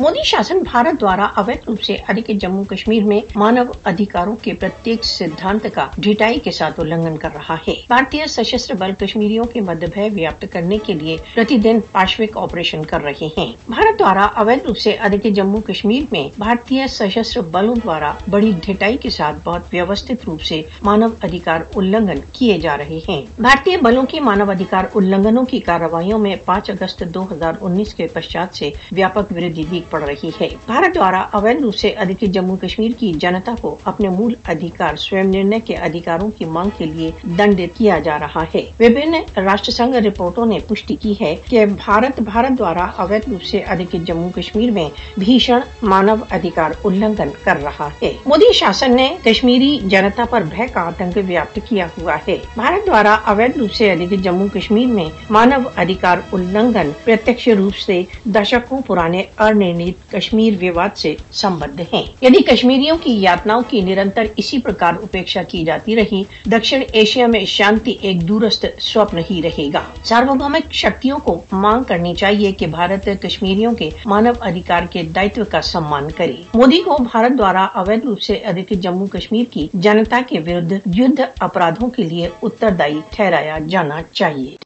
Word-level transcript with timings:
مودی 0.00 0.22
شاسن 0.24 0.58
بھارت 0.58 1.00
دوارا 1.00 1.26
اوید 1.36 1.68
روپ 1.68 1.80
سے 1.82 1.96
کے 2.26 2.34
جموں 2.34 2.62
کشمیر 2.64 3.04
میں 3.04 3.18
مانو 3.36 3.62
ادھیکاروں 3.84 4.36
کے 4.36 4.52
پرتیک 4.60 5.04
سدھانت 5.04 5.66
کا 5.74 5.86
ڈھٹائی 5.98 6.38
کے 6.38 6.50
ساتھ 6.50 6.80
النگن 6.80 7.16
کر 7.16 7.28
رہا 7.34 7.56
ہے۔ 7.68 7.74
بھارتی 7.88 8.18
سشستر 8.28 8.74
بل 8.74 8.92
کشمیریوں 8.98 9.44
کے 9.44 9.60
مدھ 9.60 9.84
ویاپت 9.96 10.44
کرنے 10.52 10.78
کے 10.86 10.92
لیے 10.92 11.16
پرتی 11.34 11.56
دن 11.56 11.78
پارشوک 11.92 12.36
آپریشن 12.38 12.84
کر 12.84 13.02
رہے 13.02 13.28
ہیں۔ 13.38 13.52
بھارت 13.68 13.98
دوارا 13.98 14.24
اوید 14.42 14.66
روپ 14.66 14.78
سے 14.78 14.96
کے 15.22 15.30
جموں 15.30 15.60
کشمیر 15.60 16.04
میں 16.12 16.28
بھارتی 16.38 16.78
سشستر 16.88 17.40
بلوں 17.50 17.74
دوارا 17.84 18.12
بڑی 18.30 18.52
ڈھٹائی 18.64 18.96
کے 18.96 19.10
ساتھ 19.10 19.36
بہت 19.44 19.62
ویوستھت 19.72 20.24
روپ 20.26 20.42
سے 20.42 20.60
مانو 20.82 21.08
ادھیکار 21.22 21.60
النگن 21.74 22.20
کیے 22.32 22.58
جا 22.58 22.76
رہے 22.76 22.98
ہیں۔ 23.08 23.20
بھارتی 23.38 23.76
بلوں 23.76 24.06
کے 24.06 24.20
مانو 24.20 24.50
ادھیکار 24.50 24.84
النگنوں 24.94 25.44
کی 25.44 25.60
کارروائیوں 25.60 26.18
میں 26.18 26.34
پانچ 26.44 26.70
اگست 26.70 27.02
دو 27.14 27.26
ہزار 27.32 27.52
انیس 27.60 27.94
کے 27.94 28.06
پشچات 28.06 28.56
سے 28.56 28.70
ویاپک 28.92 29.32
وردھی 29.32 29.64
دیکھ 29.70 29.89
پڑ 29.90 30.02
رہی 30.02 30.30
ہے۔ 30.40 30.48
بھارت 30.66 30.94
دوارا 30.94 31.26
اویل 31.32 31.70
سے 31.70 31.88
ادھک 31.88 32.20
جموں 32.20 32.56
کشمیر 32.56 32.90
کی 32.98 33.12
جنتا 33.12 33.54
کو 33.60 33.76
اپنے 33.84 34.08
مول 34.08 34.34
ادھیکار 34.48 34.96
سوئم 34.96 35.30
نرنے 35.30 35.58
کے 35.60 35.76
ادھیکاروں 35.76 36.30
کی 36.38 36.44
مانگ 36.44 36.70
کے 36.78 36.84
لیے 36.84 37.10
دنڈت 37.22 37.78
کیا 37.78 37.98
جا 37.98 38.18
رہا 38.18 38.44
ہے۔ 38.54 38.62
وبھن 38.80 39.14
راشٹر 39.36 39.72
سنگھ 39.72 39.96
رپورٹوں 39.96 40.46
نے 40.46 40.58
پشٹی 40.68 40.94
کی 40.94 41.14
ہے 41.20 41.36
کہ 41.44 41.66
بھارت 41.66 42.20
بھارت 42.20 42.58
دوارا 42.58 42.84
اویدھ 42.84 43.30
روپ 43.30 43.42
سے 43.42 43.58
ادھکت 43.58 44.06
جموں 44.06 44.30
کشمیر 44.30 44.70
میں 44.70 44.88
بھیشن 45.16 45.58
مانو 45.82 46.14
ادھیکار 46.30 46.70
النگھن 46.84 47.28
کر 47.44 47.58
رہا 47.62 47.88
ہے۔ 48.02 48.12
مودی 48.26 48.52
شاسن 48.52 48.96
نے 48.96 49.16
کشمیری 49.24 49.78
جنتا 49.84 50.24
پر 50.30 50.40
بھے 50.40 50.66
کا 50.72 50.80
آتنک 50.80 51.18
ویاپت 51.26 51.58
کیا 51.68 51.86
ہوا 51.86 52.16
ہے۔ 52.28 52.36
بھارت 52.54 52.86
دوارا 52.86 53.16
اویدھ 53.26 53.58
روپ 53.58 53.72
سے 53.72 53.92
ادھک 53.92 54.14
جموں 54.22 54.48
کشمیر 54.54 54.86
میں 54.86 55.08
مانو 55.30 55.68
ادھیکار 55.76 56.18
النگھن 56.32 56.90
پرتکش 57.04 57.48
روپ 57.48 57.76
سے 57.76 58.02
دشکوں 58.24 58.80
پرانے 58.86 59.22
ارن 59.38 59.60
سمیت 59.80 60.12
کشمیر 60.12 60.52
ویواد 60.58 60.96
سے 60.96 61.14
سمبدھ 61.32 61.80
ہیں۔ 61.92 62.02
یعنی 62.20 62.42
کشمیریوں 62.42 62.96
کی 63.02 63.22
یاتناؤں 63.22 63.62
کی 63.68 63.80
نرنتر 63.80 64.22
اسی 64.36 64.58
پرکار 64.58 64.94
اپیکشا 64.94 65.42
کی 65.42 65.62
جاتی 65.64 65.96
رہی 65.96 66.22
دکشن 66.46 66.80
ایشیا 66.92 67.26
میں 67.26 67.44
شانتی 67.44 67.96
ایک 68.00 68.28
دورست 68.28 68.66
سوپن 68.80 69.18
ہی 69.30 69.40
رہے 69.42 69.68
گا۔ 69.74 69.80
ساروبھومک 70.04 70.72
شکتیوں 70.72 71.18
کو 71.18 71.42
مانگ 71.52 71.82
کرنی 71.82 72.14
چاہیے 72.14 72.52
کہ 72.52 72.66
بھارت 72.66 73.08
کشمیریوں 73.22 73.74
کے 73.74 73.90
مانو 74.06 74.30
ادھیکار 74.40 74.82
کے 74.90 75.02
دائتو 75.02 75.42
کا 75.50 75.60
سمان 75.62 76.10
کرے۔ 76.10 76.42
مودی 76.54 76.80
کو 76.80 76.96
بھارت 77.02 77.38
دوارا 77.38 77.64
اویدھ 77.64 78.06
روپ 78.06 78.20
سے 78.20 78.34
ادھکت 78.34 78.82
جموں 78.82 79.06
کشمیر 79.06 79.44
کی 79.50 79.68
جنتا 79.74 80.20
کے 80.28 80.40
ورد 80.40 80.72
یدھ 80.72 81.20
اپرادھوں 81.40 81.90
کے 81.90 82.02
لیے 82.02 82.28
اتردائی 82.42 83.00
ٹھہرایا 83.10 83.58
جانا 83.68 84.00
چاہیے۔ 84.12 84.60